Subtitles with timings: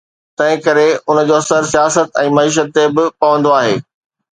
[0.37, 3.75] تنهن ڪري ان جو اثر سياست ۽ معيشت تي به پوندو آهي.